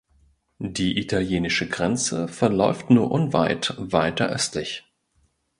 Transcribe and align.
Die 0.57 0.97
italienische 0.97 1.69
Grenze 1.69 2.27
verläuft 2.27 2.89
nur 2.89 3.11
unweit 3.11 3.75
weiter 3.77 4.29
östlich. 4.29 4.83